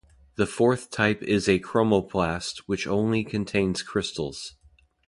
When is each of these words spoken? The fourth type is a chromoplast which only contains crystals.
The 0.33 0.47
fourth 0.47 0.89
type 0.89 1.21
is 1.21 1.47
a 1.47 1.59
chromoplast 1.59 2.61
which 2.65 2.87
only 2.87 3.23
contains 3.23 3.83
crystals. 3.83 4.55